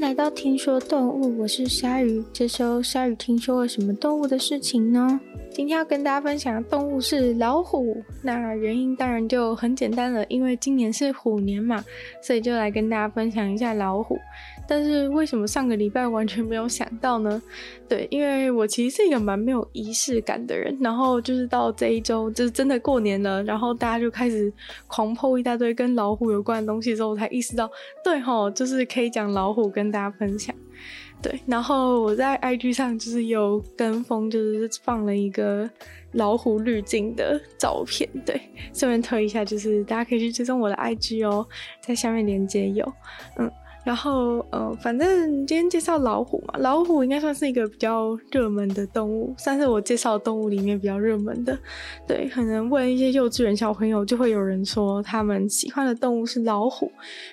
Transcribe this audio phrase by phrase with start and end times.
[0.00, 2.22] 来到听说动物，我是鲨鱼。
[2.32, 5.20] 这周鲨鱼听说了什么动物的事情呢？
[5.52, 7.96] 今天要跟大家分享的动物是老虎。
[8.20, 11.84] 那原因当然就很简单了，因为今年是虎年嘛，
[12.20, 14.18] 所以就来跟大家分享一下老虎。
[14.66, 17.42] 但是为什么上个礼拜完全没有想到呢？
[17.88, 20.76] 对，因为我其实是一个蛮没有仪式感的人。
[20.80, 24.52] 然后就是到这一周，就是真的过年了，然后大家就开始
[24.86, 27.70] 狂 po 一大堆跟老虎有关的东西之后，我才意识到，
[28.02, 30.54] 对齁，就是可以讲老虎跟大家分享。
[31.22, 35.68] 对，然后我在 IG 上就是有跟风，就是放了一个
[36.12, 38.38] 老虎滤镜的照片，对，
[38.74, 41.46] 顺便推一下，就是大家可以去追踪我的 IG 哦，
[41.80, 42.92] 在下面链接有，
[43.38, 43.50] 嗯，
[43.84, 51.58] 然后呃，反正今天介绍老虎嘛，老虎应该算是一个比较热门的动物，算是我介绍动物里面比较热门的，
[52.06, 56.90] 对，可能问一些幼稚园小朋友，就会有人说他们喜欢的动物是老虎，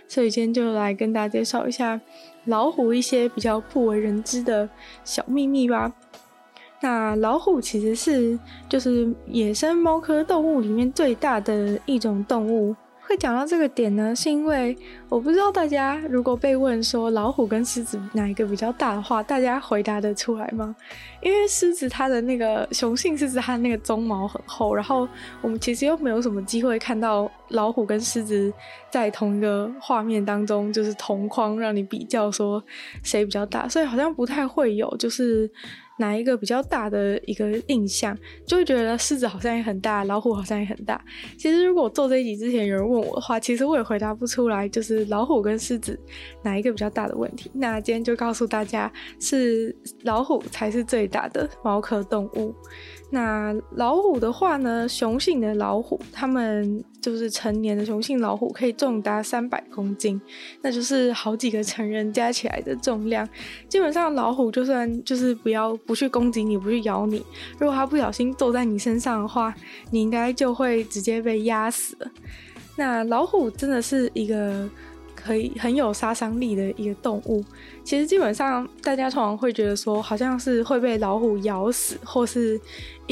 [0.08, 2.00] 所以今天就来跟大家介绍一下。
[2.46, 4.68] 老虎一些比较不为人知的
[5.04, 5.94] 小秘密吧。
[6.82, 8.38] 那老虎其实是
[8.68, 12.76] 就是野生猫科动物里面最大的一种动物。
[13.12, 14.76] 会讲到这个点呢，是因为
[15.10, 20.74] 我不知道大家如果被问说老虎跟狮子哪一个比较大的话，大家回答得出来吗？
[21.22, 25.06] 因为狮子它的那个雄性狮子它的那个鬃毛很厚，然后
[25.42, 28.52] 我们其实又没有什么机会看到老虎跟狮子
[28.90, 32.64] 在同一个画面当中，就是同框让你比较说
[33.04, 35.52] 谁比较大，所以好像不太会有就是。
[36.02, 41.00] 哪一个比较大的一个印象，就会觉得狮子好像也很大，老虎好像也很大。
[41.38, 45.98] 其实如果做这一集之前有人问我的话，其实我也回答不出来，就是老虎跟狮子
[46.44, 47.52] 哪一个比较大的问题。
[47.54, 52.54] 那今天就告诉大家，是老虎才是最大的猫科动物。
[53.14, 60.20] 那老虎的话呢，雄性的老虎，它们就是成年的雄性老虎，可以重达三百公斤，
[60.62, 63.28] 那就是好几个成人加起来的重量。
[63.68, 67.22] 基本上老虎就算就是不要不去攻击你，不去咬你，
[67.60, 69.54] 如果它不小心坐在你身上的话，
[69.92, 72.10] 你应该就会直接被压死了。
[72.78, 74.70] 那老虎真的是一个。
[75.14, 77.46] 可以很有杀伤力的一个动物，
[77.84, 82.60] 其实基本上大家通常会觉得说，好像是会被老虎咬死，或是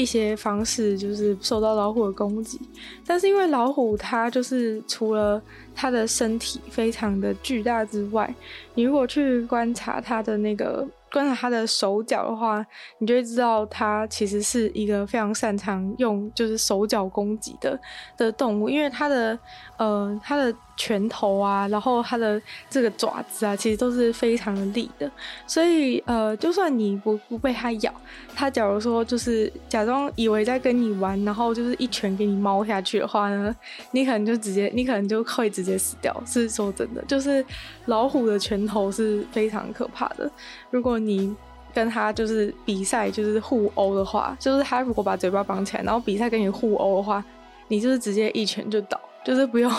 [0.00, 2.60] 一些方式就是受到老虎的攻击。
[3.06, 5.40] 但是因为老虎它就是除了
[5.74, 8.34] 它的身体非常的巨大之外，
[8.74, 10.86] 你如果去观察它的那个。
[11.12, 12.64] 观察它的手脚的话，
[12.98, 17.76] 你就会知道它其实是一个非常擅长用就是手脚攻击的
[18.16, 19.36] 的动物，因为它的
[19.76, 25.10] 呃它的拳头啊，然后它的这个爪子啊，其实都是非常的利的，
[25.46, 27.92] 所以呃就算你不不被它咬，
[28.34, 33.54] 它假如说就是假装以为在跟你玩，然后就是一拳给你猫下去的话呢，
[33.90, 36.14] 你可能就直接你可能就会直接死掉。
[36.24, 37.44] 是说真的，就是
[37.86, 40.30] 老虎的拳头是非常可怕的，
[40.70, 40.98] 如果。
[41.00, 41.34] 你
[41.72, 47.24] 跟他就是比赛，就是互殴的话，就是他如果把嘴巴绑起来，然后比赛跟你互殴的话，
[47.68, 49.72] 你就是直接一拳就倒，就是不用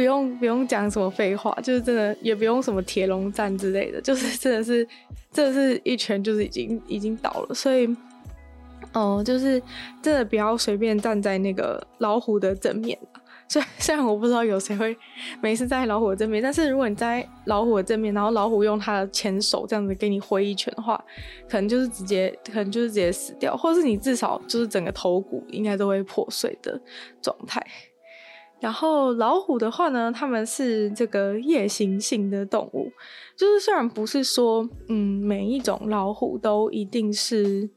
[0.00, 4.88] 不用不用讲什么废话，就是真的也不用什么铁笼战之类的，就是真的是
[5.30, 7.86] 真的是一拳就是已经已经倒了，所以
[8.94, 9.62] 哦、就是
[10.00, 12.98] 真的不要随便站在那个老虎的正面。
[13.46, 14.96] 虽虽然我不知道有谁会
[15.42, 20.98] 每次在老虎的正面，但是如果你在老虎的正面，然后老虎用它的前手这样子给你挥一拳的话，
[21.46, 26.80] 可能就是直接，可能就是直接死掉，或是你至少就是整个头骨应该都会破碎的
[27.20, 27.60] 状态。
[28.60, 32.92] 然后老虎的话呢，它们是这个夜行性的动物，
[33.36, 37.68] 就是虽然不是说嗯每一种老虎都一定是。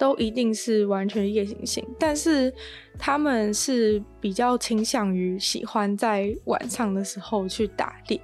[0.00, 2.50] 都一定是完全夜行性，但是
[2.98, 8.18] 他们是比较倾向于喜欢在晚上的时候去打猎，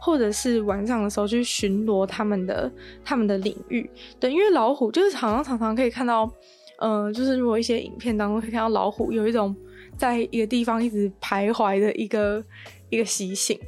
[0.00, 2.70] 或者是晚上的时候去巡逻他们的
[3.04, 3.90] 他们的领域。
[4.20, 6.30] 对，因为老虎就是好像常常可以看到，
[6.78, 9.52] 呃，就是如果一些影片当中可以看到老虎有一种
[9.96, 12.42] 在一个地方一直徘徊的一个
[12.90, 13.58] 一个习性，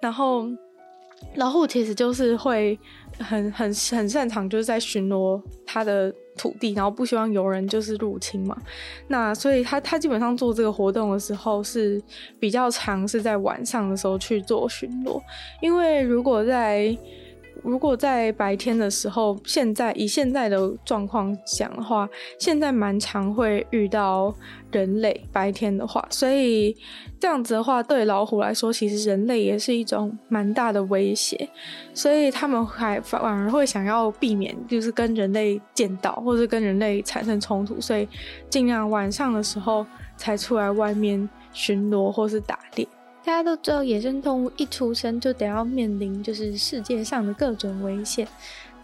[0.00, 0.46] 然后
[1.36, 2.78] 老虎其实就是会
[3.18, 6.14] 很很很擅长就是在巡逻它的。
[6.34, 8.56] 土地，然后不希望有人就是入侵嘛，
[9.08, 12.02] 那所以他他基本上做这个活动的时候是
[12.40, 15.20] 比较常是在晚上的时候去做巡逻，
[15.60, 16.96] 因为如果在。
[17.62, 24.34] 如果在白天的时候，现在以现在的状况讲的话，现在蛮常会遇到
[24.70, 25.26] 人类。
[25.32, 26.76] 白天的话，所以
[27.20, 31.48] 这样子的话，对老虎来说，其实人类也是一种蛮大的威胁，
[31.94, 38.08] 所以他们还反而会想要避免，就是跟人类见到，或是跟人类产生冲突，所以
[38.50, 39.86] 尽量晚上的时候
[40.16, 42.86] 才出来外面巡逻或是打猎。
[43.24, 48.26] 大家都知道，野生动物一出生就得要面临就是世界上的各种危险。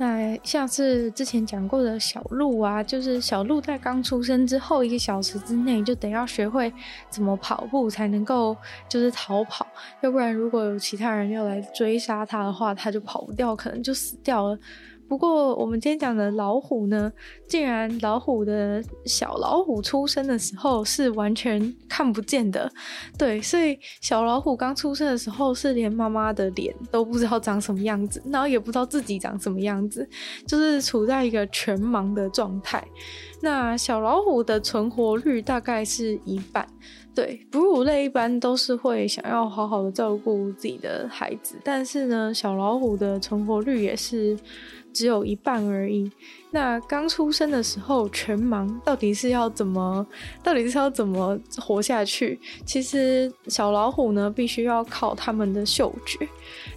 [0.00, 6.72] 那像是之前讲过的小鹿啊，就是小鹿在刚出生之后一个小时之内就得要学会
[7.10, 8.56] 怎么跑步才能够
[8.88, 9.66] 就是逃跑，
[10.02, 14.56] 要不然如果有其他人要来追杀它的话，它就跑不掉，可能就死掉了。
[15.08, 17.10] 不过，我们今天讲的老虎呢，
[17.48, 22.70] 竟然老虎的小老虎出生的时候是完全看不见的，
[23.16, 30.06] 对，所以小老虎刚出生的时候是连妈妈的脸都不知道长什么样子，然后也不知道自己长什么样子，
[30.46, 32.86] 就是处在一个全盲的状态。
[33.40, 36.66] 那小老虎的存活率大概是一半，
[37.18, 44.38] 对，哺乳类一般都是会想要好好的照顾自己的孩子，但是呢，小老虎的存活率也是。
[44.90, 46.10] 只有一半而已。
[46.50, 50.04] 那刚出生的时候全盲，到底是要怎么？
[50.42, 52.40] 到底是要怎么活下去？
[52.64, 56.26] 其实小老虎呢，必须要靠他们的嗅觉。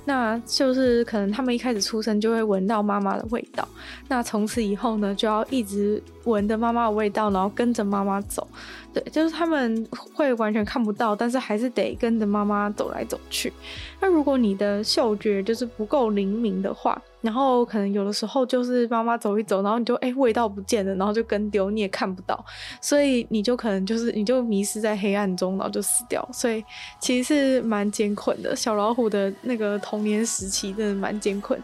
[0.06, 3.68] 那就是可能他们一开始出生就会闻到妈妈的味道。
[4.08, 8.48] 那从此以后呢，就要一直闻着妈妈的味道，然后跟着妈妈走。
[8.94, 13.54] 对，就是他们会完全看不到，但是还是得跟着妈妈走来走去。
[14.00, 22.44] 那如果你的嗅觉就是不够灵敏的话，然后可能有的时候就是妈妈走一走，然后你就哎味道不见了，然后就跟丢，你也看不到，
[22.82, 26.28] 所以你就可能就是你就迷失在黑暗中，然后就死掉。
[26.34, 26.64] 所以
[27.00, 28.56] 其实是蛮艰困的。
[28.56, 31.62] 小老虎的那个童年时期真的蛮艰困，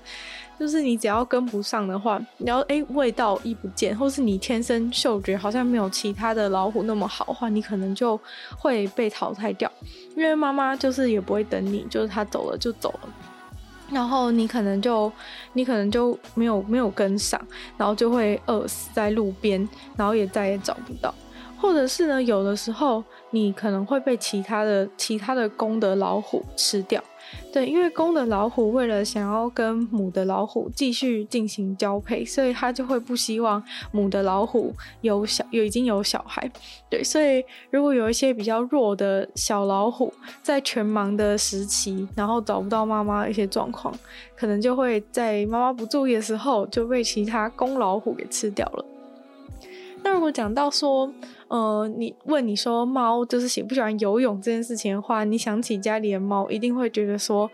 [0.59, 8.19] 就是你只要跟不上的话，然后哎味道一不见，或是你天生嗅觉好像没有其他的老虎那么好的话，你可能就
[8.57, 9.71] 会被淘汰掉，
[10.15, 13.09] 因为妈妈就是也不会等你，就是她走了就走了。
[13.89, 15.11] 然后你可能就，
[15.53, 17.39] 你可能就没有没有跟上，
[17.77, 21.13] 然后就会饿死在路边，然后也再也找不到，
[21.59, 27.03] 或者是呢，有的时候你可能会被其他的其他的公的老虎吃掉。
[27.51, 33.61] 对，因为公的老虎为了想要跟母的老虎继续进行交配，所以它就会不希望
[33.91, 36.49] 母的老虎有小有已经有小孩。
[36.89, 43.93] 对，所以如果有一些比较弱的小老虎在全盲的时期，然后找不到妈妈的一些状况，
[44.37, 48.85] 可能就会在妈妈不注意的时候就被其他公老虎给吃掉了。
[50.01, 51.11] 那如果讲到说，
[51.49, 57.49] 呃，你问你说猫就是喜不喜欢游泳这件事情的话，你想起家里的猫，一定会觉得说，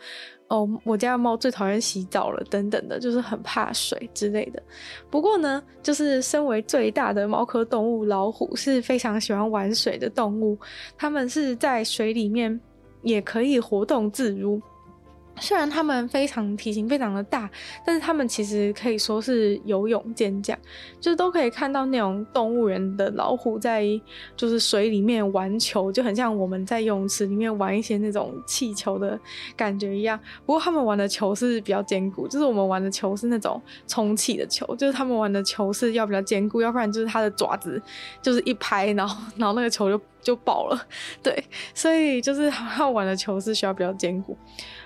[0.47, 4.61] 哦，我家的猫最讨厌洗澡了，等等的，就是很怕水之类的。
[5.09, 10.57] 不过呢，就是身为最大的猫科动物，老虎是非常喜欢玩水的动物，
[10.97, 12.59] 它们是在水里面
[13.03, 14.61] 也可以活动自如。
[15.39, 17.49] 虽然他们非常体型非常的大，
[17.85, 20.57] 但是他们其实可以说是游泳健将，
[21.01, 23.83] 就是都可以看到那种动物园的老虎在
[24.37, 29.19] 就是水里面玩球，就很像我们在游泳池里面玩一些那种气球的
[29.55, 30.19] 感觉一样。
[30.45, 37.81] 不过他们玩的球是比较坚固，就是我们玩的球是那种充气的球，就是他们玩的球是要比较坚固，要不然就是它的爪子
[38.21, 40.87] 就是一拍，然后然后那个球就就爆了。
[41.23, 41.43] 对，
[41.73, 44.37] 所以就是他们玩的球是需要比较坚固。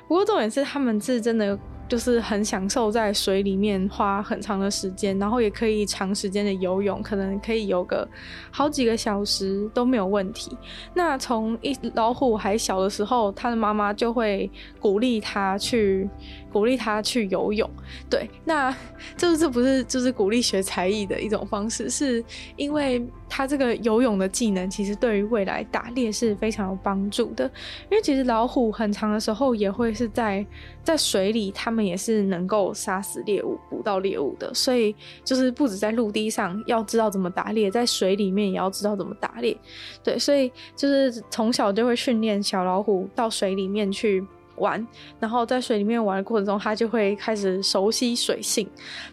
[0.07, 1.57] 不过重点是，他们是真的。
[1.89, 8.05] 就是很享受在水里面花很长的时间，然后也可以长时间的游泳，可能可以游个
[8.51, 10.51] 好几个小时都没有问题。
[10.93, 14.51] 那从一老虎还小的时候，他的妈妈就会
[14.81, 16.09] 鼓励他去
[16.51, 17.69] 鼓励他去游泳。
[18.09, 18.75] 对，那
[19.15, 22.21] 这这不是就是鼓励学才艺的一种方式，是
[22.57, 27.45] 因为他这个游泳的技能其实对于未来打猎是非常有帮助的。
[27.89, 30.45] 因为其实老虎很长的时候也会是在
[30.83, 31.87] 在水里，他们。
[31.87, 34.93] 也是能够杀死猎物、捕到猎物的，所以
[35.23, 39.57] 就是不止在陆地上要知道怎么打猎，在水里面也要知道怎么打猎。
[40.03, 44.21] 对，所以就是从小就会训练小老虎到水里面去
[44.57, 44.85] 玩，
[45.19, 48.69] 然后在水里面玩的过程中，它就会开始熟悉水性，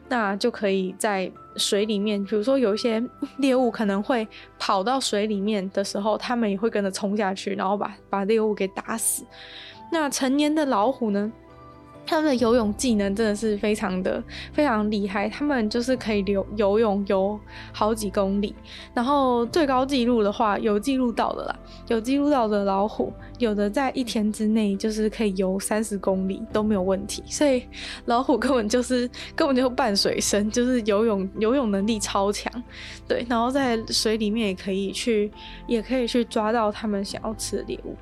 [0.08, 3.02] 那就可以在水里面，比如说有一些
[3.38, 4.26] 猎物可能会
[4.58, 9.24] 跑到水里面的时候，它们也会跟着冲下去，然后把把猎物给打死。
[9.92, 11.32] 那成年的老虎呢？
[12.06, 17.38] 他们的游泳技能真的是非常的非常厉害，他们就是可以游游泳游
[17.72, 18.54] 好几公里，
[18.92, 21.56] 然后最高纪录的话有记录到的啦，
[21.88, 27.62] 有记录到的老虎，有的在一天之内就是可以游三十公里都没有问题，所以
[28.04, 32.52] 老虎根本就是根本就半水生，就是游泳游泳能力超强，
[33.08, 35.32] 对，然后在水里面也可以去
[35.66, 37.96] 也可以去抓到他们想要吃的猎物。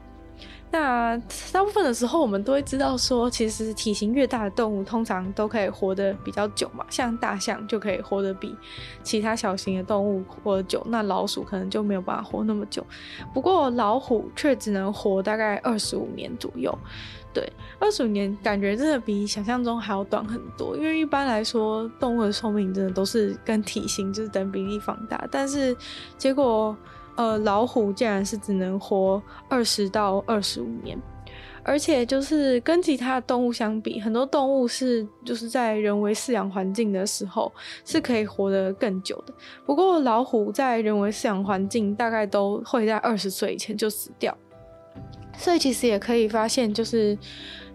[0.70, 1.14] 那
[1.52, 6.82] 大部分的时候，我们都会知道说，其实体型越大的动物，通常都可以活得比较久嘛。
[6.88, 8.56] 像大象就可以活得比
[9.02, 12.82] 其他小型的动物活得久，那老鼠可能就没有办法活那么久。
[13.34, 16.76] 不过老虎却只能活大概二十五年左右。
[17.34, 17.46] 对，
[17.78, 20.74] 二十五年感觉真的比想象中还要短很多。
[20.74, 25.76] 因为一般来说，动物的寿命真的都是跟体型就是等比例放大，但是
[26.16, 26.74] 结果。
[27.16, 30.98] 呃，老虎竟然是只能活二十到二十五年，
[31.62, 37.52] 而且就是跟其他的动物相比，很多动物是就是在人为饲养环境的时候
[37.84, 39.34] 是可以活得更久的。
[39.66, 44.36] 不过老虎在人为饲养环境大概都会在二十岁以前就死掉，
[45.36, 47.16] 所以其实也可以发现，就是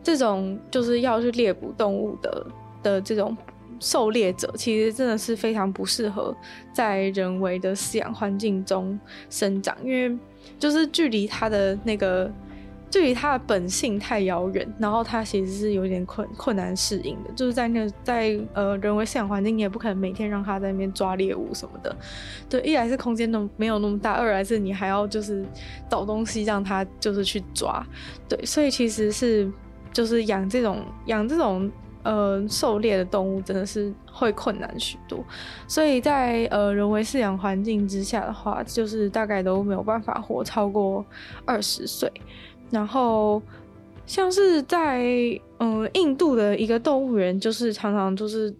[0.01, 2.47] 这种就是要去猎捕动物的
[2.81, 3.37] 的这种。
[3.79, 6.35] 狩猎者其实真的是非常不适合
[6.73, 10.17] 在人为的饲养环境中生长，因为
[10.59, 12.31] 就是距离它的那个
[12.89, 17.31] 距离它的本性太遥远，然后它其实是有点困困难适应的。
[17.35, 21.95] 就是在那在呃人为饲养环境，你也不可能每天让它在那边抓猎物什么的。
[22.49, 25.45] 对，一来是空间都没有那么大，二来是你还要就是
[25.89, 27.85] 找东西让它就是去抓。
[28.29, 29.51] 对，所以其实是
[29.91, 31.69] 就是养这种养这种。
[32.07, 35.21] 呃，狩猎的动物真的是会困难许多，
[35.67, 41.05] 所以在呃人为饲养环境之下的话，就是大概都没有办法活超过
[41.45, 42.09] 二十岁。
[42.69, 43.41] 然后
[44.05, 45.03] 像是在
[45.59, 48.55] 嗯、印度的一个动物园，就是常常就是。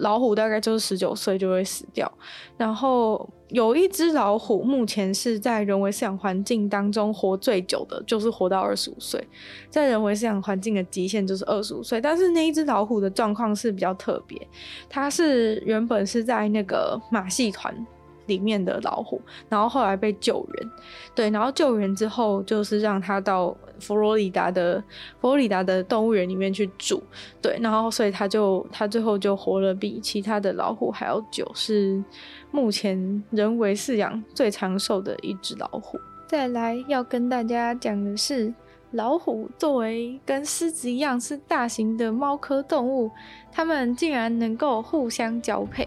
[0.00, 2.10] 老虎大概就是十九岁就会死掉，
[2.56, 9.22] 然后有一只老虎目前是在人为饲养环境当中活最久的，就是活到二十五岁，
[9.68, 14.40] 在人为饲养环境的极限就是二十五岁，但是那一只老虎的状况是比较特别，
[14.88, 17.86] 它是原本是在那个马戏团。
[18.26, 20.70] 里面的老虎，然后后来被救援，
[21.14, 24.82] 对，然后救援之后就是让他到佛罗里达的
[25.20, 27.02] 佛罗里达的动物园里面去住，
[27.40, 32.02] 对，然后所以他就他最后就活了比其他的老虎还要久，是
[32.50, 35.98] 目前人为饲养最长寿的一只老虎。
[36.26, 38.52] 再来要跟大家讲的是，
[38.90, 43.10] 老虎作为跟狮子一样是大型的猫科动物，
[43.52, 45.86] 它们竟然能够互相交配。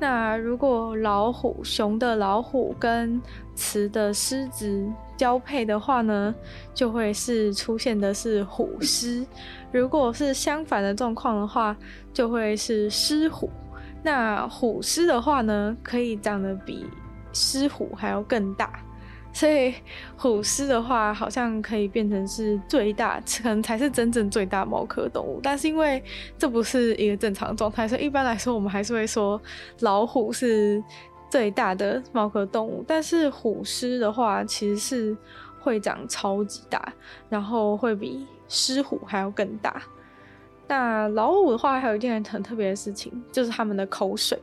[0.00, 3.20] 那如果老虎，熊的老虎跟
[3.56, 4.86] 雌的狮子
[5.16, 6.32] 交配的话呢，
[6.72, 9.26] 就会是出现的是虎狮；
[9.72, 11.76] 如果是相反的状况的话，
[12.12, 13.50] 就会是狮虎。
[14.00, 16.86] 那虎狮的话呢，可以长得比
[17.32, 18.70] 狮虎还要更大。
[19.38, 19.72] 所以
[20.16, 25.38] 虎狮的话，好像可以变成是最大，可能才是真正最大猫科动物。
[25.40, 26.02] 但是因为
[26.36, 29.40] 这不是一个正常状态，所以一般来说，我们还是会说
[29.78, 30.82] 老虎是
[31.30, 32.84] 最大的猫科动物。
[32.84, 35.16] 但是虎狮的话，其实是
[35.60, 36.92] 会长超级大，
[37.28, 39.80] 然后会比狮虎还要更大。
[40.68, 44.38] 那老虎的话，还有一件很特别的事情，就是它们的口水。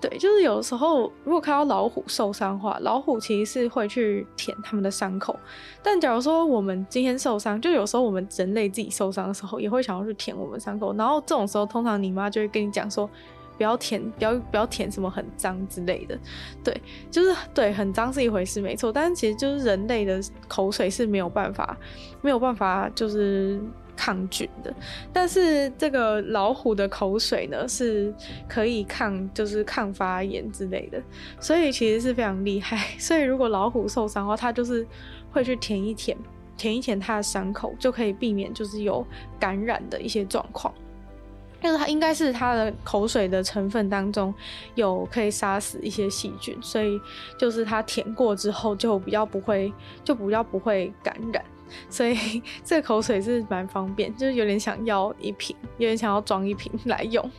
[0.00, 5.36] 对，就是有时候如果看到老虎受伤的话，老虎其实是会去舔它们的伤口。
[5.82, 10.94] 但假如说我们今天受伤，就有时候我们人类自己受伤的时候，也会想要去舔我们伤口。
[10.94, 13.10] 然后这种时候，通常你妈就会跟你讲说，
[13.56, 16.16] 不要舔，不要不要舔什么很脏之类的。
[16.62, 18.92] 对，就是对，很脏是一回事，没错。
[18.92, 21.76] 但是其实就是人类的口水是没有办法，
[22.22, 23.60] 没有办法，就是。
[23.98, 24.72] 抗菌的，
[25.12, 28.14] 但是这个老虎的口水呢，是
[28.48, 31.02] 可以抗，就是抗发炎之类的，
[31.40, 32.76] 所以其实是非常厉害。
[32.96, 34.86] 所以如果老虎受伤的话，它就是
[35.32, 36.16] 会去舔一舔，
[36.56, 39.04] 舔一舔它的伤口，就可以避免就是有
[39.40, 40.72] 感染的一些状况。
[41.60, 44.32] 但是它应该是它的口水的成分当中
[44.76, 47.00] 有可以杀死一些细菌，所以
[47.36, 49.72] 就是它舔过之后就比较不会，
[50.04, 51.44] 就比较不会感染。
[51.88, 57.30] 所以这个口水是蛮方便，就是有点想要一瓶，有点想要装一瓶来用。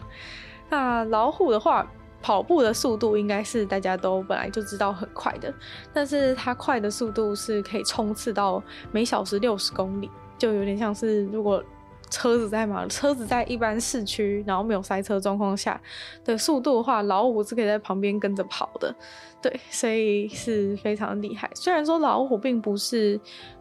[0.70, 1.90] 那老虎的话，
[2.22, 5.54] 跑步的速度应该是大家都本来就知道很快的，
[5.94, 11.64] 但是它快的速度是可以冲刺到每小时六十公里，就有点像是如果
[12.12, 15.80] 车子在马，车子在一般市区，然后没有塞车状况下
[16.26, 18.94] 的速度的话，老虎是可以在旁边跟着跑的。
[19.42, 21.50] 对，所以是非常厉害。
[21.56, 23.20] 虽然说老虎并不是。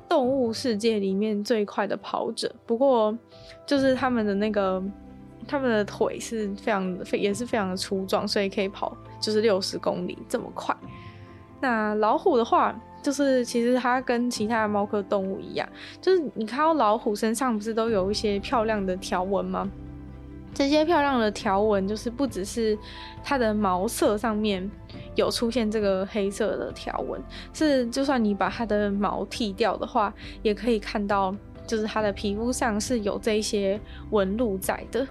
[0.09, 3.17] 动物世界里面最快的跑者，不过
[3.67, 4.83] 就是他们的那个，
[5.47, 10.75] 他们的腿是非常非也是非常的粗壮，所以可以跑就是六十公里这么快。
[11.61, 15.69] 那老虎的话，就是其实它跟其他的猫科动物一样，
[16.01, 19.71] 就是你看到老虎身上不是都有一些漂亮的条纹吗？
[20.55, 22.77] 这些漂亮的条纹，就是不只是
[23.23, 24.69] 它的毛色上面
[25.15, 27.21] 有出现这个黑色的条纹，
[27.53, 30.13] 是就算你把它的毛剃掉的话，
[30.43, 31.35] 也可以看到，
[31.67, 35.07] 就是它的皮肤上是有这些纹路在的。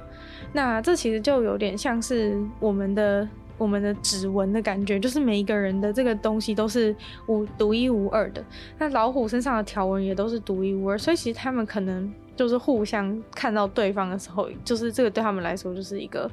[0.53, 3.27] 那这其实就有点像是我们的。
[3.59, 8.45] 我们的指纹的感觉，就是每一个人的这个东西都是无独一无二的。
[8.77, 16.31] 那老虎身上的条纹也都是独一无二，所以其实他们可能就是互相看到对方的时候，就是这个对他们来说就是一个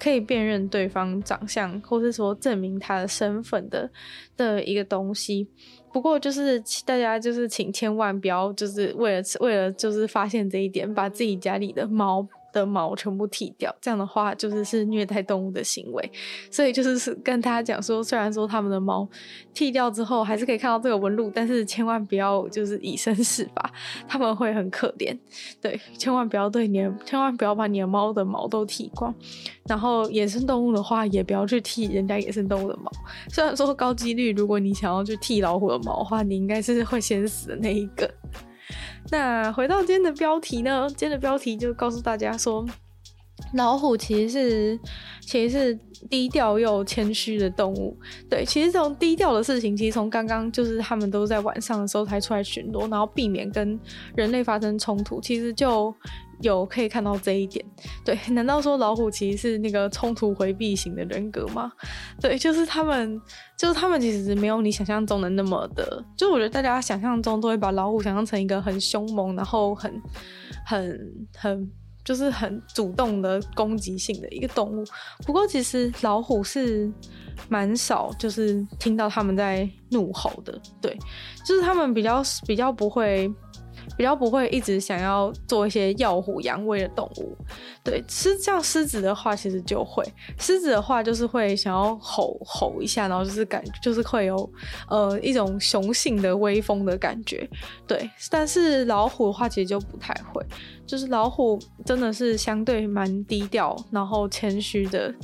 [0.00, 3.88] 可以辨认对方长相，或是说证明他的身份的
[4.36, 5.46] 的一个东西。
[5.92, 12.26] 不过就是大家就是请千万不要就是为了为了就是发现这一点，把自己家里的猫。
[12.52, 16.12] 的毛全部剃掉，这样的话就是是虐待动物的行为，
[16.50, 19.08] 所以就是是跟大家讲说，虽然说他们的毛
[19.54, 23.72] 剃掉之后还是可以看到这个纹路，但是千万不要就是以身试法，
[24.06, 25.16] 他们会很可怜。
[25.60, 29.14] 对，千万不要对你的，千万不要把你的猫的毛都剃光。
[29.66, 32.90] 然后野生动物的话，也不要去剃人家野生动物的毛。
[33.30, 38.10] 虽然说高几率，如果你想要去剃老虎的毛的话，你应该是会先死的那一个。
[39.12, 40.86] 那回到今天的标题呢？
[40.88, 42.66] 今天的标题就告诉大家说，
[43.52, 44.80] 老虎其实是
[45.20, 45.78] 其实是
[46.08, 47.94] 低调又谦虚的动物。
[48.30, 53.78] 对，其实这种低调的事情，其实从刚刚就是他们都在晚上的时候才出来巡逻，然后避免跟
[54.16, 55.94] 人类发生冲突，其实就。
[56.42, 57.64] 有可以看到这一点，
[58.04, 58.18] 对？
[58.34, 61.72] 难道说老虎其实是那个冲突回避型的人格吗？
[62.20, 63.20] 对，就是他们，
[63.56, 69.92] 就是他们其实没有你想象中的那么的，就我觉得大家想象中都会把老虎想象成一个很凶猛，然后很、
[70.66, 71.00] 很、
[71.36, 71.70] 很，
[72.04, 74.84] 就是很主动的攻击性的一个动物。
[75.24, 76.92] 不过其实老虎是
[77.48, 80.96] 蛮少，就是听到他们在怒吼的，对，
[81.46, 83.32] 就是他们比较比较不会。
[83.96, 87.36] 比较不会一直想要做一些耀武扬威的动物，
[87.84, 90.04] 对，狮像狮子的话，其实就会，
[90.38, 94.50] 狮子的话就是会想要吼吼一下，然后就是感就是会有
[94.88, 97.48] 呃一种雄性的威风的感觉，
[97.86, 100.44] 对，但是老虎的话其实就不太会，
[100.86, 105.14] 就是老虎真的是相对蛮低调，然后谦虚的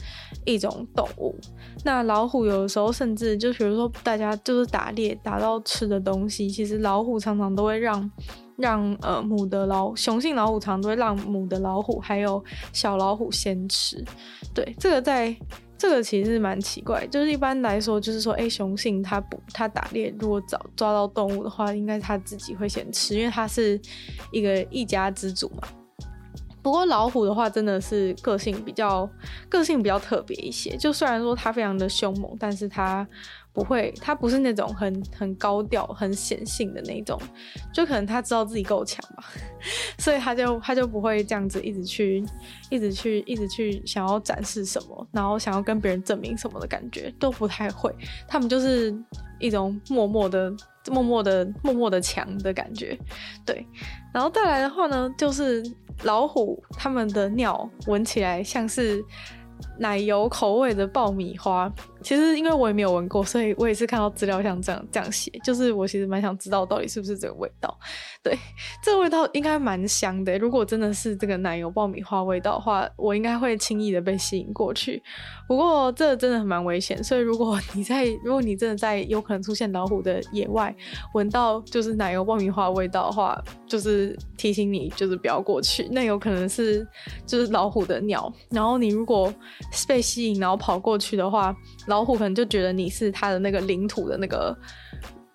[0.45, 1.35] 一种动物。
[1.85, 8.11] 那老虎有的时候甚至就比如说大家就是打猎打到吃的东西，其实老虎常常都会让。
[8.59, 14.05] 让呃母的老雄性老虎常都会让母的老虎还有小老虎先吃，
[14.53, 15.35] 对，这个在
[15.79, 23.81] 这个其实是蛮奇怪，就是一般来说就是说，哎，雄性它不它打猎如果找抓到动物的话，应该它自己会先吃，因为它是
[24.33, 25.69] 一个一家之主嘛。
[26.61, 29.09] 不过老虎的话真的是个性比较
[29.49, 33.07] 个性比较特别一些，就虽然说它非常的凶猛，但是它。
[33.59, 37.21] 不会，他不是那种很很高调、很显性的那种，
[37.75, 39.25] 就可能他知道自己够强吧，
[39.99, 42.25] 所以他就他就不会这样子一直去、
[42.71, 47.93] 一直去、一直去想要展示什么，然后想要跟别人证明什么的感觉都不太会。
[48.29, 48.97] 他们就是
[49.41, 50.55] 一种默默的、
[50.89, 52.97] 默默的、默默的强的感觉，
[53.45, 53.67] 对。
[54.15, 55.61] 然后再来的话呢，就是
[56.05, 59.05] 老虎他们的尿闻起来像是
[59.81, 61.69] 奶油口味的爆米花。
[62.03, 67.77] 其实因为我也没有闻过，所以我也是看到资料像这样这样写，就是我其实蛮想知道到底是不是这个味道。
[68.23, 68.37] 对，
[68.83, 70.39] 这个味道应该蛮香的。
[70.39, 75.03] 如果真的是这个奶油爆米花味道的话，我应该会轻易的被吸引过去。
[75.47, 80.75] 不过这真的很蛮危险，所以如果你在，如果你真的在有可能出现老虎的野外，
[81.15, 86.87] 闻到就是奶油爆米花味道的话，就是提醒你就是不要过去，那有可能是
[87.27, 88.31] 就是老虎的尿。
[88.51, 89.33] 然后你如果
[89.87, 91.57] 被吸引然后跑过去的话，
[91.89, 94.57] 老虎可能就觉得你是他的那个领土的那个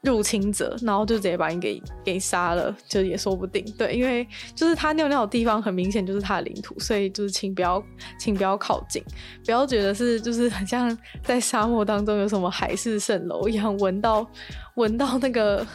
[0.04, 3.64] 入侵者，然后就直接把你给给杀了，就也说不定。
[3.78, 7.82] 对，因为就是他尿尿的地方很明显就是他的领土，所以就是请不要，
[8.20, 9.02] 请不要靠近，
[9.46, 14.28] 不要觉得是就是很像在沙漠当中有什么海市蜃楼一样，闻到
[14.76, 15.66] 闻到那个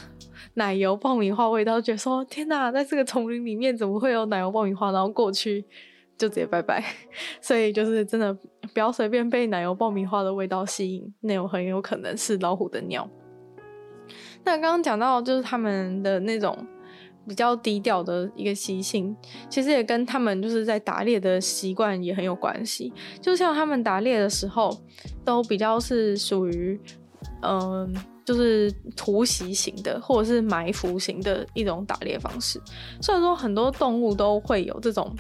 [0.55, 4.93] 奶油爆米花味道，觉得说天哪，在这个丛林里面怎么会有奶油爆米花？
[4.93, 5.65] 然后过去。
[6.19, 6.85] 就直接拜拜，
[7.41, 8.35] 所以就是真的
[8.75, 13.09] 不要随便被奶油爆米花的味道吸引，那有很有可能是老虎的尿。
[14.45, 16.67] 那刚刚讲到就是他们的那种
[17.27, 19.15] 比较低调的一个习性，
[19.49, 22.93] 其实也跟他们就是在打猎的习惯也很有关系。
[23.21, 24.77] 就像他们打猎的时候，
[25.25, 26.81] 都比较是属于
[27.43, 32.61] 嗯，就是突袭型的，或者是埋伏型的一种打猎方式。
[33.03, 35.15] 虽然说很多动物都会有这种。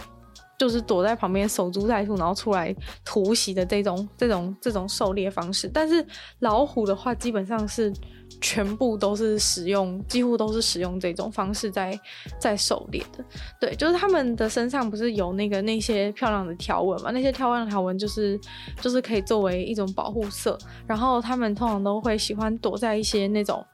[0.58, 5.70] 就是躲在旁边守株待兔，然后出来突袭的这种这种这种狩猎方式。
[5.72, 6.04] 但是
[6.40, 7.92] 老虎的话，基本上是
[8.40, 11.98] 全部都是使用，几乎都是使用这种方式在
[12.40, 13.24] 在狩猎的。
[13.60, 17.12] 对，就是他们的身上不是有那个那些漂亮的条纹嘛？
[17.12, 18.38] 那些漂亮的条纹就是
[18.80, 20.58] 就是可以作为一种保护色。
[20.88, 23.64] 然后他们通常都会喜欢躲在一些那种。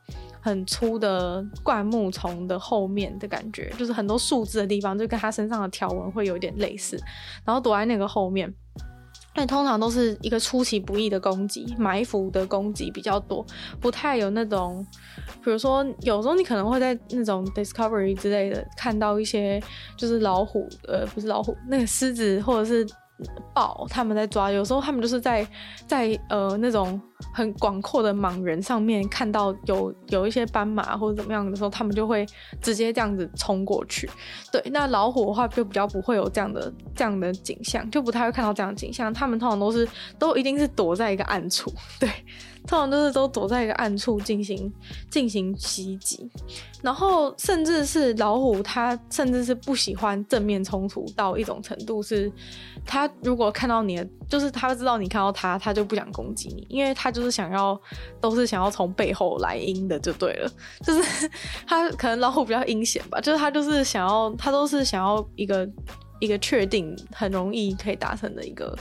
[0.44, 7.00] 很粗的灌木丛的后面的感觉，就是很多树枝的地方，就跟它身上的条纹会有点类似。
[7.46, 8.52] 然后躲在那个后面，
[9.34, 13.42] 那通常都是一个出其不意的攻击，埋伏的攻击比较多，
[13.80, 14.86] 不太有那种，
[15.42, 19.58] 比如说有时候你可能会在那种 Discovery 之类的看到一些，
[19.96, 22.86] 就是老虎，呃，不是老虎，那个狮子或者是。
[23.54, 25.46] 豹他们在抓，有时候他们就是在
[25.86, 27.00] 在呃那种
[27.32, 32.26] 很广阔的莽原上面看到有有一些斑马或者怎么样的时候，他们就会
[32.60, 34.08] 直接这样子冲过去。
[34.52, 39.12] 对，那老虎的话就比较不会有这样的这样的景象，就不太会看到这样的景象。
[39.12, 42.08] 他们通常都是都一定是躲在一个暗处，对。
[42.66, 44.72] 通常都是都躲在一个暗处进行
[45.10, 46.26] 进行袭击，
[46.80, 52.32] 然后甚至是老虎，它甚至是不喜欢正面冲突到一种程度，是
[52.86, 57.80] 它如果看到你的，就是它知道你看到它，它就不想攻击你，因为它就是想要
[58.20, 60.50] 都是想要从背后来阴的就对了，
[60.84, 61.30] 就是
[61.66, 65.66] 他可能老虎比较阴险吧，就是他就是想要他都是想要一个
[66.18, 68.76] 一个确定很容易可以达成的一个。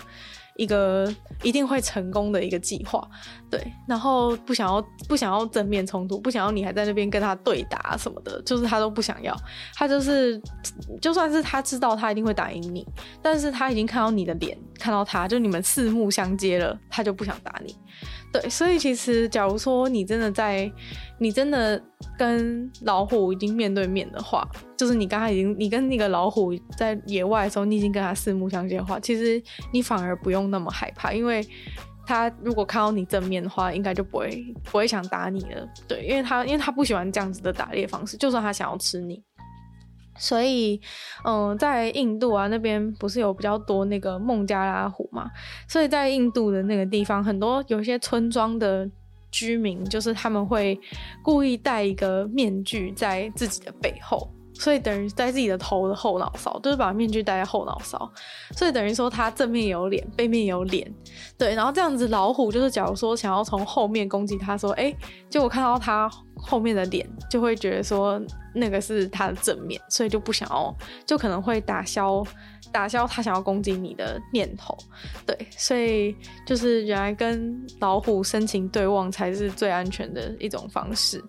[0.55, 3.07] 一个一定会成功的一个计划，
[3.49, 9.35] 对，然后不想要不想要正面冲突，不想要你还在那边跟他对打什么的，就是他都不想要，
[9.73, 10.39] 他就是
[11.01, 12.87] 就算是他知道他一定会打赢你，
[13.21, 17.75] 但是他已经看到你的脸，看到他就你们四目相接了，他就不想打你。
[18.31, 20.71] 对，所以其实，假如说你真的在，
[21.23, 21.81] 你真的
[22.17, 31.41] 跟老虎已经面对面的话，就是你刚才已经，你跟那个老虎在野外的时候，你已经跟他四目相接的话，其实你反而不用那么害怕，因为
[32.05, 35.65] 他如果看到你正面的话，应该就不会不会想打你了。
[35.87, 39.23] 对，因为他因为他不喜欢这样子的打猎方式，就算他想要吃你。
[40.15, 40.79] 所以，
[41.25, 45.31] 嗯、在印度啊那边不是有比较多那个孟加拉虎嘛？
[45.67, 48.87] 所以在印度的那个地方，很多有些村庄的
[49.33, 50.79] 居民，就是他们会
[51.21, 54.29] 故意戴一个面具在自己的背后。
[54.55, 58.07] 所以等于在自己的头的后脑勺，就是把面具戴在后脑勺，
[58.51, 60.87] 所以等于说他正面有脸，背面有脸，
[61.39, 64.95] 对，然后这样子老虎就是假如说想要从后面攻击他，说，哎，
[65.27, 66.07] 结果看到他
[66.43, 68.21] 后面的脸，就会觉得说
[68.53, 70.75] 那个是他的正面，所以就不想要，
[71.05, 72.23] 就可能会打消
[72.71, 74.77] 打消他想要攻击你的念头，
[75.25, 81.23] 对，所以就是原来跟老虎深情对望才是最安全的一种方式，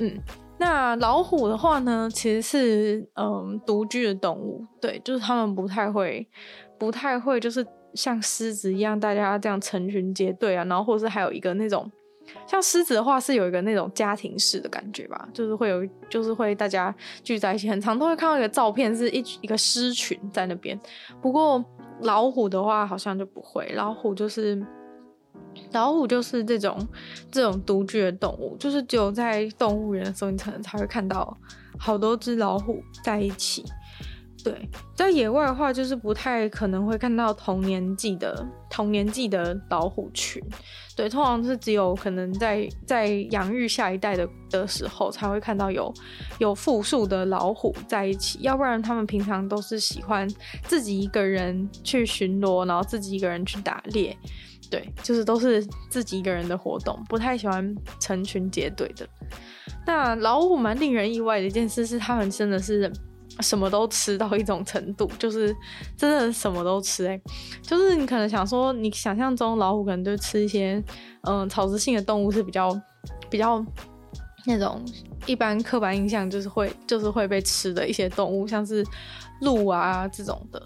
[0.00, 0.18] 嗯。
[0.56, 6.26] 那老虎的话呢，其实是嗯独居的动物，对，就是他们不太会，
[6.78, 11.90] 不太会，就是像狮子一样，大家这样成群结队啊，然后或者是还有一个那种，
[12.46, 20.78] 像狮子的话是有一个那种家庭式的感觉吧，就是会有，就是会大家聚在一起，很常都会看到一个照片，是一一个狮群在那边。
[21.20, 21.64] 不过
[22.00, 24.64] 老虎的话好像就不会，老虎就是。
[25.70, 26.76] 老虎就是这种
[27.30, 31.36] 这种独居的动物，就是只有在动物园的时候，你才能才会看到
[31.78, 33.64] 好多只老虎在一起。
[34.44, 40.40] 对，在野外的话，就是不太可能会看到同年纪的同年纪的老虎群。
[40.94, 45.92] 对，通常是只有可能在在养育下一代的的时候，才会看到有
[46.38, 48.38] 有复数的老虎在一起。
[48.42, 50.28] 要不然，他们平常都是喜欢
[50.64, 54.14] 自己一个人去巡逻，然后自己一个人去打猎。
[54.70, 59.08] 对，就是都是自己一个人的活动，不太喜欢成群结队的。
[59.86, 62.92] 那老虎蛮令人意外的一件事是，他们真的是
[63.40, 65.54] 什么都吃到一种程度， 就是
[65.96, 67.06] 真的什么都吃。
[67.06, 67.20] 哎，
[67.62, 70.82] 就是你可能想说，你想象中老虎可能就吃一些，
[71.22, 72.68] 嗯，草食性的动物是比较
[73.28, 73.64] 比较
[74.46, 74.84] 那种
[75.26, 78.84] 一般刻板印象就是会就是会被吃的一些动物，像是。
[79.40, 80.62] 鹿啊这种的，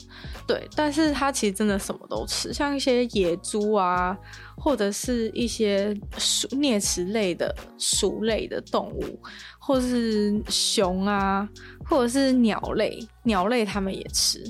[0.47, 4.17] 对，但是它其实真的什么都吃，像一些野猪啊，
[4.57, 9.19] 或者是一些鼠啮齿类的鼠类的动物，
[9.59, 11.49] 或是熊啊，
[11.87, 14.45] 或者是鸟类，鸟类它们也吃，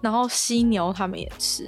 [0.00, 1.66] 然后犀牛它们也吃，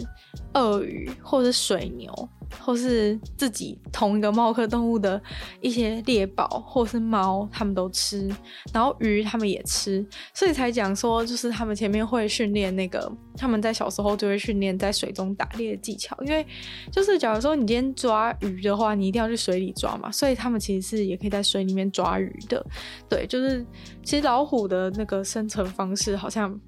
[0.54, 2.28] 鳄鱼或者水牛。
[2.60, 5.20] 或是自己同一个猫科动物的
[5.60, 8.28] 一些猎豹，或是猫，他们都吃，
[8.72, 10.04] 然后鱼他们也吃，
[10.34, 16.46] 所以才讲说，就是他们前面会训练那个，他们在小时候就会训练在水中打猎的技巧，因为
[16.90, 22.64] 就是假如说你今天抓鱼的话，你一定要去水里抓嘛，所以他们其实是也可以在水里面抓鱼的，
[23.08, 23.64] 对，就是
[24.02, 26.58] 其实老虎的那个生存方式好像。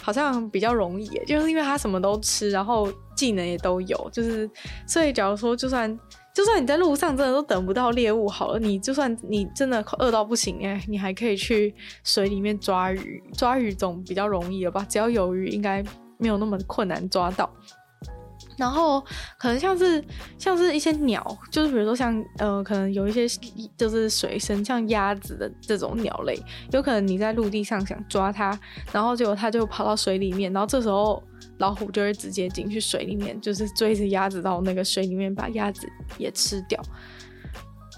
[0.00, 4.48] 好像比较容易，就是因为它什么都吃，然后技能也都有，就是
[4.86, 5.98] 所以假如说就算
[6.34, 14.86] 就算你在路上真的都等不到猎物好了，你就算你真的饿到不行哎，你还可以去水里面抓鱼，抓鱼总比较容易了吧？
[14.88, 15.84] 只要有鱼，应该
[16.18, 17.50] 没有那么困难抓到。
[18.62, 19.00] 然后
[19.40, 20.00] 可能像是
[20.38, 23.26] 像是一些鸟，就是比如说像呃，可能有一些
[23.76, 28.56] 就是水生，像鸭子的这种鸟类，有可能你在陆地上想抓它，
[28.92, 31.20] 然后结果它就跑到水里面，然后这时候
[31.58, 36.80] 老虎就会直接进去水里面，就是追着鸭子到那个水里面把鸭子也吃掉。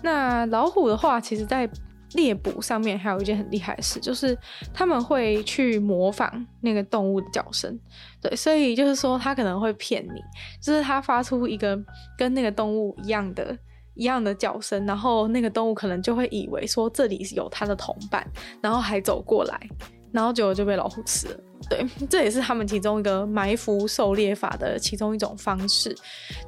[0.03, 1.69] 那老虎的话，其实在
[2.15, 4.37] 猎捕上面还有一件很厉害的事，就是
[4.73, 7.79] 他们会去模仿那个动物的叫声，
[8.21, 10.21] 对，所以就是说他可能会骗你，
[10.61, 11.79] 就是他发出一个
[12.17, 13.57] 跟那个动物一样的、
[13.95, 18.27] 一样的叫声，然后那个动物可能就会以为说这里有它的同伴，
[18.61, 19.61] 然后还走过来，
[20.13, 21.41] 然后结果就被老虎吃了。
[21.69, 25.97] 对， 这也是他们其中一个埋伏狩猎法的其中一种方式，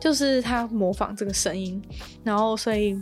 [0.00, 1.82] 就是他模仿这个声音，
[2.22, 2.96] 然后所以。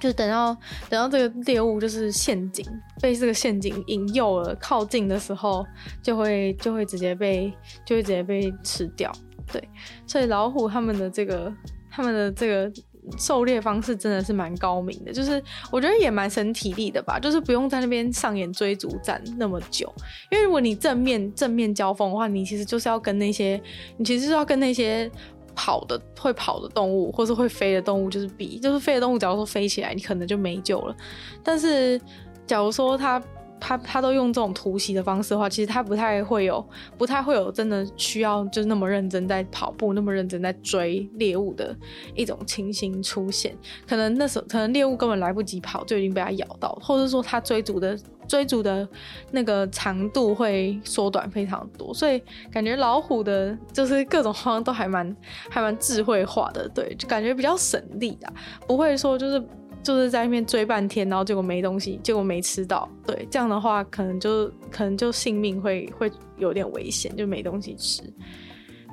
[0.00, 0.56] 就等到
[0.88, 2.64] 等到这个猎物就是陷阱，
[3.00, 5.66] 被这个陷阱引诱了靠近的时候，
[6.02, 7.52] 就会就会直接被
[7.84, 9.12] 就会直接被吃掉。
[9.52, 9.62] 对，
[10.06, 11.52] 所以老虎他们的这个
[11.90, 12.70] 他们的这个
[13.16, 19.92] 狩猎方式真的是蛮高明的，就是我觉得也蛮省体力的吧，就是不用在那边上演追逐战那么久。
[20.30, 23.60] 因为如果你正面正面交锋的话，你其实就是要跟那些
[23.96, 25.10] 你其实是要跟那些。
[25.58, 30.94] 跑的会跑的动物，或是会飞的动物，就是比就是飞的动物，假如说飞起来，你可能就没救了。
[31.42, 32.00] 但是，
[32.46, 33.20] 假如说它。
[33.60, 36.64] 他他都用这种突袭的方式的话，其实他不太会有，
[36.96, 41.76] 不太会有真的需要就是那么认真在跑步，那么认真在追猎物的
[42.14, 43.56] 一种情形出现。
[43.86, 48.88] 可能那时候，可能猎物根本来不及跑，就已经被他咬到，或者说他追逐的追逐的
[49.30, 51.92] 那个长度会缩短非常多。
[51.92, 55.16] 所以感觉老虎的就是各种方都还蛮
[55.50, 58.32] 还蛮智慧化的，对，就感觉比较省力啊，
[58.66, 59.42] 不会说就是。
[59.88, 62.86] 就是在那边追半天，然后结果没东西，结果没吃到。
[63.06, 68.02] 对，这样的话可能就可能就性命会会有点危险，就没东西吃。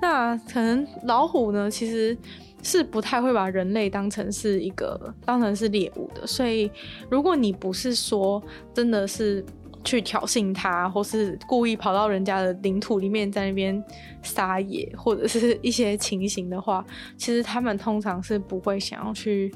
[0.01, 2.17] 那可能老虎呢，其实
[2.63, 6.25] 是不太会把人类当成是一个当成是猎物的。
[6.25, 6.71] 所以
[7.09, 8.41] 如果你不是说
[8.73, 9.43] 真的是
[9.83, 13.83] 去挑衅它，或是故意跑到人家的领土里面在那边
[14.23, 16.85] 撒野，或者是 一些情形的话，
[17.17, 19.53] 其实他们通常是不会想要去。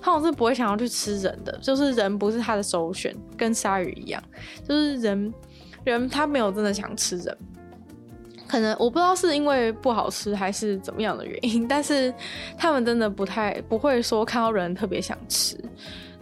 [0.00, 4.22] 他总是不会想要去吃人的，就是人不是他的首选，跟鲨鱼一样，
[4.66, 5.34] 就是人
[5.84, 7.36] 人他没有真的想吃人，
[8.46, 12.12] 可能我不知道是因为不好吃还是怎么样的原因，但是
[12.56, 15.56] 他们真的不太不会说看到人特别想吃。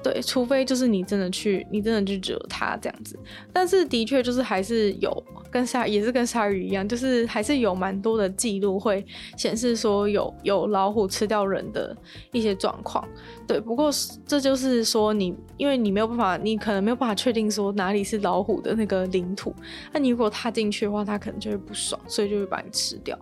[0.04, 3.18] 对，除非就是你真的去，你真的去惹它这样子。
[3.54, 9.02] 但是的确就是还是有跟鲨也是跟鲨鱼一样，就是还是有蛮多的记录会
[9.38, 11.96] 显示说有有老虎吃掉人的
[12.32, 13.02] 一些状况。
[13.46, 13.90] 对，不过
[14.26, 19.54] 这就是说你因为你没有办法，你可能没有办法确定说哪里是老虎的那个领土。
[19.90, 23.18] 那你如果踏进去的话，它可能就会不爽，所以就会把你吃掉。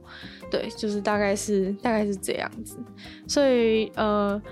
[0.50, 2.76] 对，就是大概是大概是这样子。
[3.28, 4.42] 所以呃。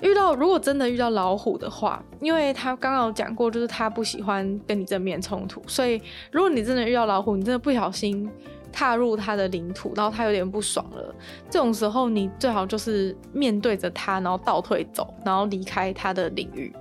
[0.00, 8.30] 遇到如果真的遇到老虎的话，因为他刚刚有讲过，就是他不喜欢跟你正面冲突，所以如果你真的遇到老虎，你真的不小心
[8.72, 11.14] 踏入他的领土，然后他有点不爽了，
[11.48, 16.72] 这种时候你最好就是面对着他，然后倒退走，然后离开他的领域。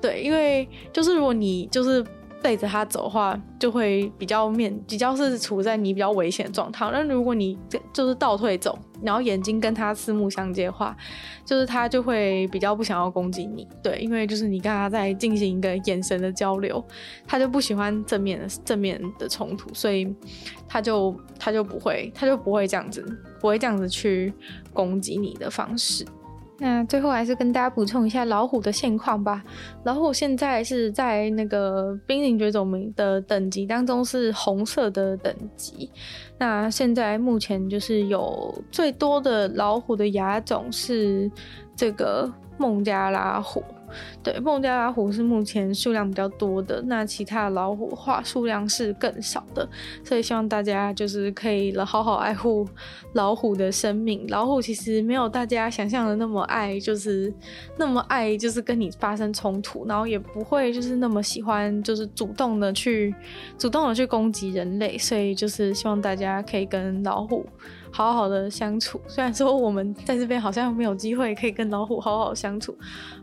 [0.00, 2.04] 对，因为就是如果你就是。
[2.42, 6.88] 背着他走的话，就会比较面比较是处在你比较危险的状态。
[6.92, 7.58] 那如果你
[7.92, 10.96] 就是倒退走，然后眼睛跟他四目相接的话，
[11.44, 13.66] 就是他就会比较不想要攻击你。
[13.82, 16.82] 对，因为就是你跟他在进行一个眼神的交流，
[17.26, 20.12] 他就不喜欢正面的正面的冲突，所以
[20.66, 23.04] 他就他就不会他就不会这样子，
[23.40, 24.32] 不会这样子去
[24.72, 26.06] 攻击你的方式。
[26.60, 29.42] 那最后还是跟大家补充一下老虎的现况吧。
[29.84, 35.90] 老虎现在是在那个濒临绝种的等级当中是红色的等级。
[36.38, 41.30] 那现在目前就是有最多的老虎的亚种是
[41.74, 43.64] 这个孟加拉虎。
[44.22, 49.68] 对，孟加拉虎是目前数量比较多的，那其他老虎话数量是更少的，
[50.04, 52.68] 所以希望大家就是可以了好好爱护
[53.14, 54.26] 老虎的生命。
[54.28, 57.32] 老虎其实没有大家想象的那么爱，就是
[57.76, 63.14] 那么爱，就是跟你发生冲突，然后也不会就是那么喜欢，就是主动的去
[63.58, 67.46] 主动的去攻击人类，所以就是希望大家可以跟老虎。
[67.90, 72.76] 好好的相处， 虽然说我们在这边好像没有机会可以跟老虎好好相处，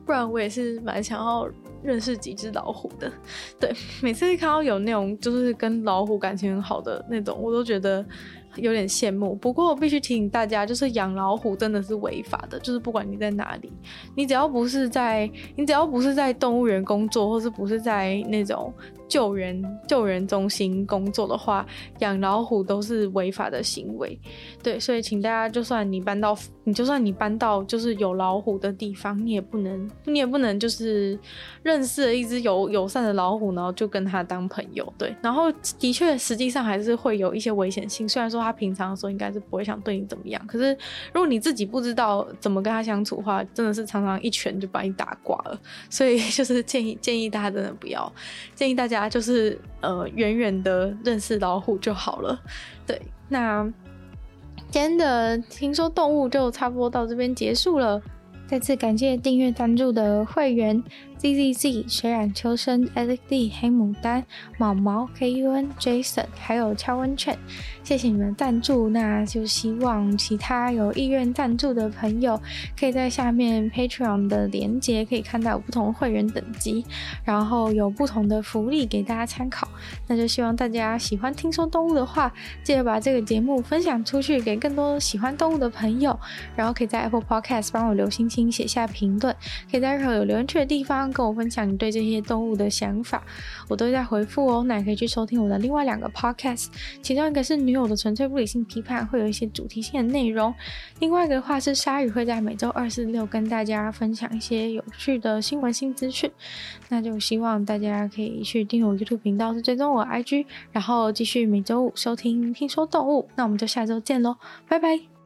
[0.06, 1.47] 不然我也是蛮想要
[1.84, 3.12] 认识几只老虎的。
[3.60, 8.06] 对，每次看到有那种就是跟老虎感情很好的那种，我都觉得。
[8.55, 12.60] 有点羡慕，不过我必须提醒大家，就是养老虎真的是违法的。
[12.60, 13.71] 就是不管你在哪里，
[14.15, 18.73] 你只要不是在，你只要不是在动物园工作，或是不是在那种。
[19.10, 21.65] 救援救援中心工作的话，
[21.99, 24.19] 养老虎都是违法的行为。
[24.62, 31.17] 对，所以请大家，就算你搬到你就算你搬到就是有老虎的地方，你也不能你也不能就是
[31.63, 34.86] 认识了一只友友善的老虎，然后就跟他当朋友。
[34.97, 38.10] 对，然后的确实际上还是会有一些危险性。
[38.10, 40.71] 虽然说说他平常的时候应该是不会想对你怎么样，可是
[41.13, 45.60] 如果你自己不知道怎么跟他相处的话，真的是常常一拳就把你打挂了。
[45.89, 48.12] 所以就是建议建议大家真的不要，
[48.54, 49.08] 建议大家。
[49.08, 52.38] 就是呃，远远的认识老虎就好了。
[52.86, 53.63] 对，那
[54.69, 58.02] 今天的听说动物就差不多到这边结束了。
[58.47, 60.84] 再次感谢订阅赞助的会员。
[61.19, 64.23] Z Z Z、水染秋生、Alex D、黑牡丹、
[64.60, 67.36] 毛毛、K U N、Jason，还有敲温泉，
[67.84, 68.89] 谢谢你们赞助。
[68.89, 72.39] 那就希望其他有意愿赞助的朋友，
[72.80, 76.86] 可以在下面 Patreon 的连接可以看到不同会员等级，
[77.23, 79.67] 然后有不同的福利给大家参考。
[80.06, 82.32] 那就希望大家喜欢听说动物的话，
[82.63, 86.17] 记得把这个节目分享出去给更多喜欢动物的朋友，
[86.56, 89.36] 然后可以在 Apple Podcast 帮我留星星、写下评论，
[89.71, 91.07] 可以在任何有留言区的地方。
[91.12, 93.24] 跟我分享你对这些动物的想法，
[93.67, 94.63] 我都在回复哦。
[94.63, 96.67] 那也可以去收听我的另外两个 podcast，
[97.02, 100.54] 其中一个是女友的纯粹不理性批判，会有一些主题性的内容；
[101.00, 106.32] 另外一个的话是鲨鱼，会在每周二、四、六跟大家分享一些有趣的新闻新资讯。
[106.89, 113.28] 那就希望大家可以去订阅我 YouTube 频道，是追踪我 IG，然后继续每周五收听听说动物。
[113.36, 115.16] 那我们就下周见喽，拜拜。